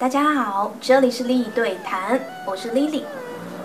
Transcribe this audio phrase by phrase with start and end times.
[0.00, 3.02] 大家好，这里是莉对谈，我是 Lily。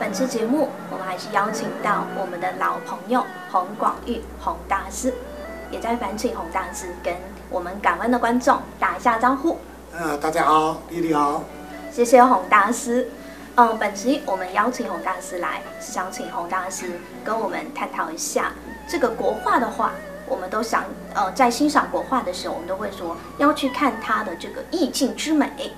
[0.00, 5.14] 本次节目我们还是邀请到我们的老朋友洪广玉洪大师，
[5.70, 7.14] 也在烦请洪大师跟
[7.48, 9.56] 我们感恩的观众打一下招呼。
[9.92, 11.44] 呃，大家好，Lily 好，
[11.92, 13.08] 谢谢洪大师。
[13.54, 18.52] 嗯，本期我们邀请洪大师来，是想请洪大师跟我们探讨一下
[18.88, 19.92] 这个国画的话，
[20.26, 20.82] 我们都想
[21.14, 25.72] 呃，在欣赏国画的时候，我们都会说要去看它的这个意境之美。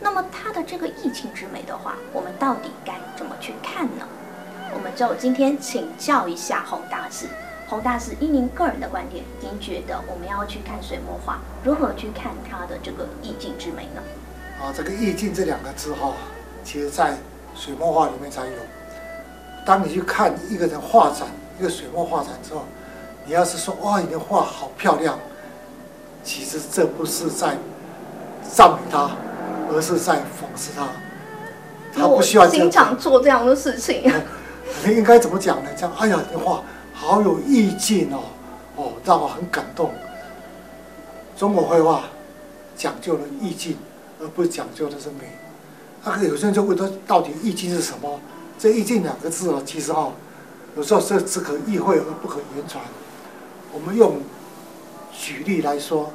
[0.00, 4.06] 那么它的这个意境之美的话，我们到底该怎么去看呢？
[4.74, 7.26] 我们就今天请教一下洪大师。
[7.68, 14.02] 洪大师，依您个人的观点，您觉得我们要去看水墨画，如何去看它的这个意境之美呢？
[14.60, 16.14] 啊，这个意境这两个字哈，
[16.64, 17.16] 其实在
[17.54, 18.52] 水墨画里面才有。
[19.66, 22.64] 当你去看一个人画展，一个水墨画展之后，
[23.26, 25.18] 你要是说哇，你的画好漂亮，
[26.24, 27.58] 其实这不是在
[28.42, 29.10] 赞美他。
[29.72, 30.88] 而是在讽刺他，
[31.94, 34.12] 他不需要经常做这样的事情。
[34.84, 35.70] 你应该怎么讲呢？
[35.76, 38.20] 讲，哎呀，这话好有意境哦，
[38.76, 39.90] 哦，让我很感动。
[41.36, 42.04] 中国绘画
[42.76, 43.76] 讲究了意境，
[44.20, 45.24] 而不讲究的是美。
[46.04, 48.20] 那个有些人就问他，到底意境是什么？
[48.58, 50.12] 这意境两个字哦，其实哦，
[50.76, 52.82] 有时候是只可意会而不可言传。
[53.72, 54.20] 我们用
[55.12, 56.12] 举例来说，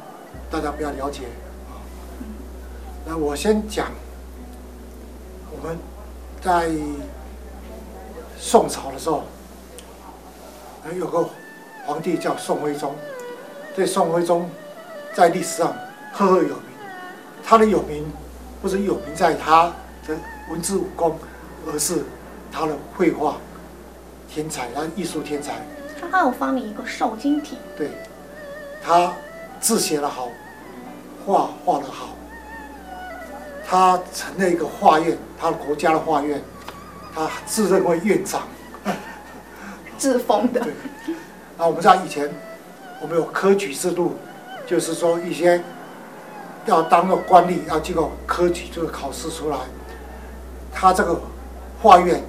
[0.50, 1.22] 大家不要了解。
[3.06, 3.92] 那我先讲，
[5.52, 5.78] 我们
[6.42, 6.72] 在
[8.40, 9.23] 宋朝的时候，
[10.98, 11.30] 有个
[11.86, 12.95] 皇帝叫宋徽宗。
[13.76, 14.50] 这宋徽宗
[15.14, 15.76] 在历史上
[16.14, 16.64] 赫赫有名，
[17.44, 18.06] 他的有名
[18.62, 19.73] 不是有名在他
[20.08, 20.16] 的
[20.50, 21.17] 文字武功，
[21.67, 22.04] 而是
[22.52, 23.38] 他的绘画
[24.30, 25.56] 天才，他艺术天才。
[26.00, 27.58] 他还有发明一个瘦金体。
[27.76, 27.90] 对，
[28.82, 29.14] 他
[29.60, 30.30] 字写得好，
[31.26, 32.10] 画画得好。
[33.66, 36.42] 他成了一个画院，他的国家的画院，
[37.14, 38.43] 他自认为院长，
[39.98, 40.61] 自封的。
[40.61, 40.73] 对，
[41.58, 42.30] 啊，我们知道以前
[43.02, 44.15] 我们有科举制度，
[44.65, 45.61] 就是说一些
[46.65, 49.58] 要当个官吏，要经过科举这个考试出来。
[50.71, 51.20] 他这个
[51.82, 52.21] 画院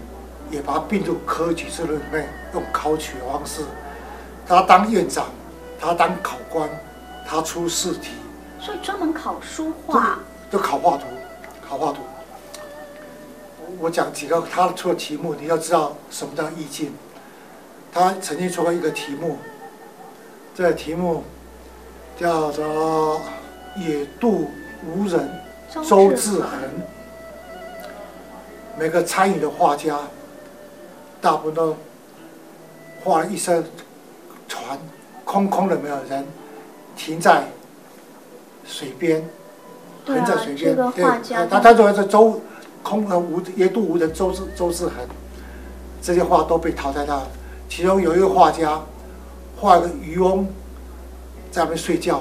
[0.50, 3.62] 也把它并入科举制度里面，用考取的方式。
[4.46, 5.26] 他当院长，
[5.80, 6.68] 他当考官，
[7.26, 8.10] 他出试题。
[8.60, 10.18] 所以专门考书画，
[10.50, 11.04] 就考画图。
[11.68, 12.00] 考画图，
[13.80, 16.92] 我讲几个他出的题目，你要知道什么叫意境。
[17.92, 19.38] 他曾经出过一个题目，
[20.54, 21.24] 这个题目
[22.18, 23.20] 叫做
[23.76, 24.50] “野渡
[24.86, 25.30] 无人，
[25.86, 26.50] 舟自横”。
[28.76, 29.98] 每个参与的画家，
[31.20, 31.76] 大部分都
[33.02, 33.62] 画了一艘
[34.48, 34.78] 船，
[35.24, 36.26] 空空的没有人，
[36.96, 37.44] 停在
[38.66, 39.24] 水边。
[40.06, 41.04] 横在水边，对，
[41.48, 42.40] 他他认为是周
[42.82, 44.94] 空呃无野渡无人，周志周志恒，
[46.02, 47.26] 这些画都被淘汰掉了。
[47.68, 48.80] 其中有一个画家
[49.56, 50.46] 画个渔翁
[51.50, 52.18] 在那边睡觉，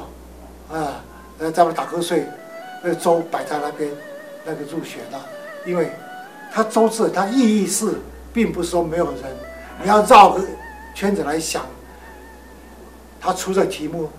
[0.72, 1.04] 啊，
[1.40, 2.26] 呃在那边打瞌睡，
[2.82, 3.92] 那个舟摆在那边，
[4.46, 5.20] 那个入选了，
[5.66, 5.92] 因为
[6.54, 7.96] 他周志他意义是
[8.32, 9.24] 并不是说没有人，
[9.82, 10.42] 你要绕个
[10.96, 11.66] 圈子来想，
[13.20, 14.10] 他出这题目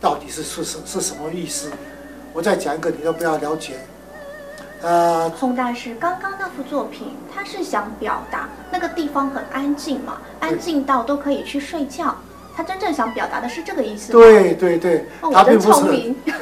[0.00, 1.70] 到底是是是是什么意思？
[2.34, 3.74] 我再讲一个，你都不要了解。
[4.82, 12.14] 呃，宋大师，刚刚那幅作品，他是想表达那个地方很安静嘛，安静到都可以去睡觉。
[12.56, 14.12] 他真正想表达的是这个意思。
[14.12, 15.82] 对对对，哦、他并不是。
[15.82, 16.34] 对，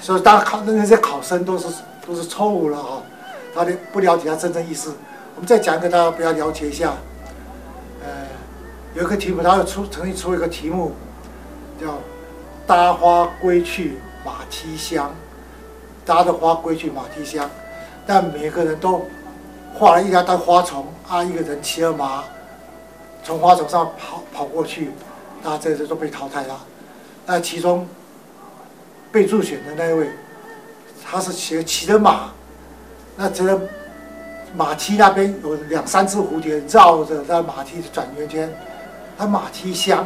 [0.00, 1.66] 所以大家考的那些考生都是
[2.06, 3.02] 都是错误了哈、哦，
[3.54, 4.94] 他的不了解他真正意思。
[5.34, 6.92] 我们再讲一个，大家不要了解一下。
[8.04, 8.10] 呃，
[8.94, 10.92] 有一个题目，他要出曾经出一个题目，
[11.80, 11.98] 叫
[12.66, 15.10] “搭花归去马蹄香”。
[16.04, 17.48] 搭着花归去马蹄香，
[18.04, 19.06] 但每个人都
[19.72, 22.24] 画了一条花丛啊，一个人骑着马
[23.22, 24.90] 从花丛上跑跑过去，
[25.44, 26.58] 那这些都被淘汰了。
[27.24, 27.86] 那其中
[29.12, 30.10] 被入选的那一位，
[31.08, 32.32] 他是骑骑着马，
[33.14, 33.60] 那这个
[34.56, 38.52] 马蹄那边有两三只蝴蝶绕着那马蹄转圈圈，
[39.16, 40.04] 他马蹄香，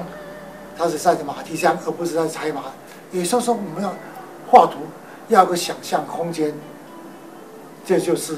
[0.77, 2.65] 他是在马蹄香，而不是在踩马。
[3.13, 3.95] 也就是说，我们要
[4.49, 4.79] 画图。
[5.29, 6.55] 要个想象空间，
[7.85, 8.37] 这就是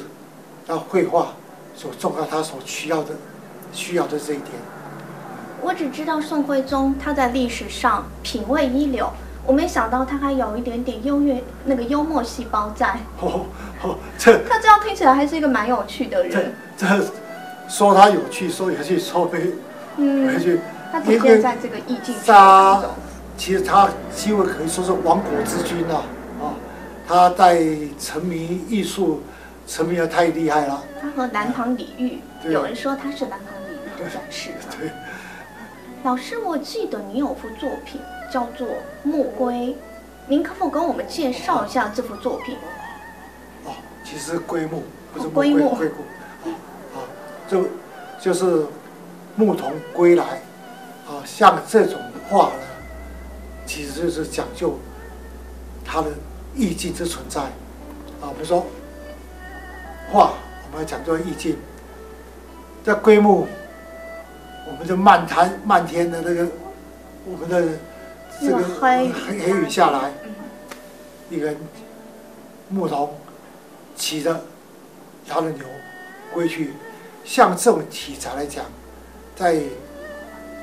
[0.69, 1.35] 要绘画
[1.77, 3.11] 所重要，他所需要的
[3.75, 4.53] 需要的这一点。
[5.61, 9.07] 我只知道宋徽宗他在历史上品味一流，
[9.45, 12.99] 我没想到他还有一点点优越那个幽默细胞在。
[13.21, 13.45] 哦
[13.83, 16.55] 哦，这他这样听起来还是一个蛮有趣的人。
[16.79, 17.05] 这，这
[17.69, 19.53] 说他有趣，说有趣，说没
[19.99, 20.59] 嗯，趣。
[20.91, 22.91] 他体现在这个意境当中。
[23.39, 26.03] 其实他几乎可以说是亡国之君啊。
[27.07, 27.65] 他在
[27.99, 29.23] 沉迷艺术，
[29.67, 30.85] 沉迷的太厉害了。
[31.01, 34.51] 他和南唐李煜，对有人说他是南唐李煜的转世。
[34.79, 34.91] 对，
[36.03, 37.99] 老师，我记得你有幅作品
[38.31, 38.67] 叫做
[39.05, 39.55] 《墓龟》，
[40.27, 42.57] 您可否跟我们介绍一下这幅作品？
[43.65, 43.73] 哦，
[44.05, 44.83] 其实归木
[45.15, 46.51] 不是哦归墓归墓，
[46.95, 47.09] 啊，
[47.49, 47.67] 就
[48.21, 48.67] 就是
[49.35, 50.25] 牧童归来，
[51.07, 51.99] 啊，像这种
[52.29, 52.53] 画呢，
[53.69, 54.79] 其实就是讲究
[55.85, 56.09] 它的
[56.55, 58.67] 意境之存在，啊，比如说
[60.11, 60.33] 画，
[60.65, 61.59] 我们要讲究意境，
[62.83, 63.47] 在归墓，
[64.67, 66.49] 我们就漫谈漫天的那个
[67.27, 67.63] 我们的
[68.41, 70.13] 这个黑黑黑雨下来，
[71.29, 71.57] 一个人
[72.71, 73.15] 牧童
[73.95, 74.45] 骑着
[75.27, 75.65] 他的牛
[76.33, 76.73] 归去，
[77.23, 78.65] 像这种题材来讲，
[79.37, 79.61] 在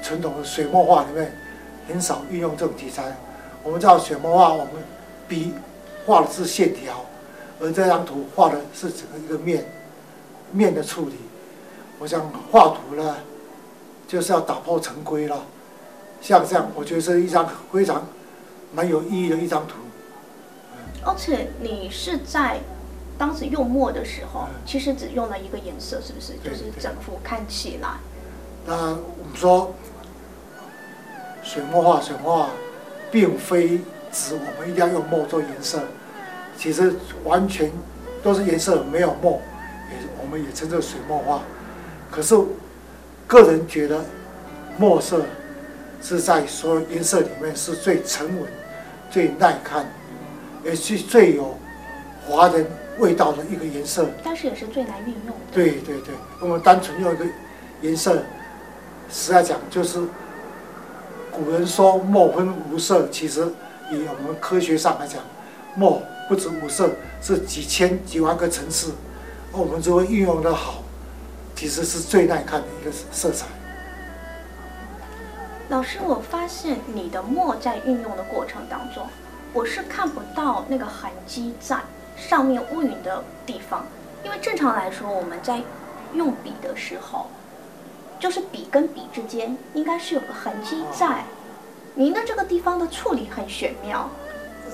[0.02, 1.32] 传统的水墨画里面
[1.88, 3.16] 很少运用这种题材。
[3.64, 4.74] 我们知道水墨画，我们
[5.28, 5.54] 笔
[6.06, 7.06] 画的是线条，
[7.60, 9.66] 而这张图画的是整个一个面
[10.52, 11.16] 面的处理。
[12.00, 13.18] 我想画图呢，
[14.08, 15.46] 就是要打破常规了。
[16.22, 18.08] 像这样，我觉得是一张非常
[18.74, 19.76] 蛮有意义的一张图。
[21.04, 22.60] 而且你是在
[23.18, 26.34] 当时用墨的时候，嗯其实只用了一个颜色，是不是？
[26.44, 27.98] 就是整幅看起来，
[28.66, 29.74] 那我们说，
[31.46, 32.50] 水墨画，水墨画，
[33.12, 33.80] 并非
[34.12, 35.80] 指我们一定要用墨做颜色，
[36.58, 36.94] 其实
[37.24, 37.72] 完全
[38.24, 39.40] 都是颜色，没有墨，
[39.92, 41.42] 也我们也称作水墨画。
[42.10, 42.36] 可是，
[43.28, 44.04] 个人觉得
[44.78, 45.22] 墨色
[46.02, 48.50] 是在所有颜色里面是最沉稳、
[49.12, 49.86] 最耐看，
[50.64, 51.56] 也是最有
[52.28, 52.66] 华人
[52.98, 54.08] 味道的一个颜色。
[54.24, 55.54] 但是也是最难运用的。
[55.54, 57.26] 对对对，我们单纯用一个
[57.82, 58.24] 颜色，
[59.12, 60.00] 实在讲就是，
[61.36, 63.42] 古人说墨分五色，其实
[63.92, 65.22] 以我们科学上来讲，
[65.76, 66.90] 墨不止五色，
[67.22, 68.94] 是几千几万个层次，
[69.52, 70.82] 而我们如果运用的好，
[71.54, 73.48] 其实是最耐看的一个色彩。
[75.68, 79.06] 老师，我发现你的墨在运用的过程当中，
[79.52, 81.78] 我是看不到那个痕迹在
[82.16, 83.86] 上面乌云的地方，
[84.24, 85.62] 因为正常来说，我们在
[86.14, 87.28] 用笔的时候，
[88.26, 91.24] 就是笔跟笔之间应该是有个痕迹在。
[91.94, 94.10] 您的这个地方的处理很玄妙。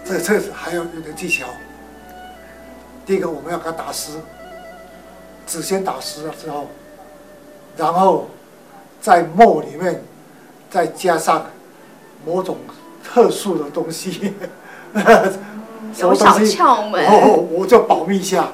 [0.06, 1.48] 这这还有有点技巧。
[3.06, 4.13] 第一个，我们要给它打湿，
[5.45, 6.69] 纸先打湿了之后，
[7.75, 8.30] 然后
[9.01, 10.01] 在墨里面
[10.69, 11.45] 再加上
[12.25, 12.56] 某种
[13.03, 14.33] 特殊的东西，
[15.94, 16.57] 什么有小东西？
[16.57, 17.06] 窍门。
[17.06, 18.48] 哦，我就保密一下，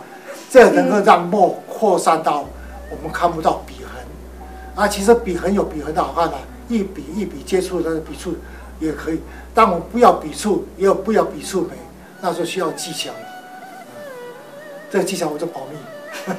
[0.49, 2.43] 这能够让墨扩散到
[2.89, 3.61] 我们看不到。
[4.77, 8.35] 啊，其实笔痕有笔痕的好看的、啊，一笔一笔接触它的笔触
[8.79, 9.19] 也可以。
[9.55, 11.69] 但我不要笔触，也有不要笔触美，
[12.21, 13.11] 那就需要技巧。
[14.91, 15.77] 这个技巧我就保密。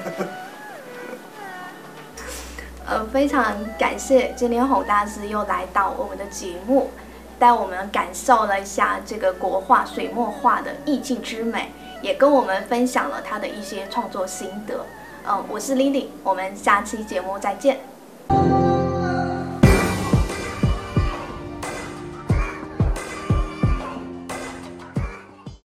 [2.87, 6.91] 呃，非常感谢今天洪大师又来到我们的节目，
[7.41, 14.87] 带我们感受了一下这个国画水墨画的意境之美，也跟我们分享了他的一些创作心得。
[15.27, 17.81] 嗯、我是 Lily，我们下期节目再见。
[18.29, 18.68] Thank you.